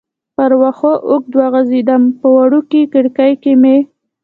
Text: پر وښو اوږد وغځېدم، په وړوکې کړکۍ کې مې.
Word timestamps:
پر 0.35 0.51
وښو 0.61 0.93
اوږد 1.09 1.33
وغځېدم، 1.39 2.03
په 2.19 2.27
وړوکې 2.37 2.81
کړکۍ 2.93 3.33
کې 3.43 3.53
مې. 3.61 3.77